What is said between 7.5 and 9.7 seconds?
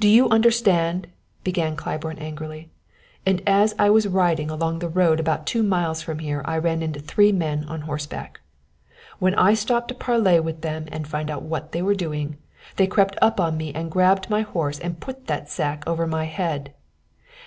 on horseback. When I